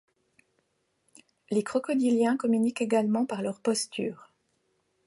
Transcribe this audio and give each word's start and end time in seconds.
Les 1.51 1.61
crocodiliens 1.63 2.35
communiquent 2.35 2.81
également 2.81 3.27
par 3.27 3.43
leurs 3.43 3.59
postures. 3.61 4.31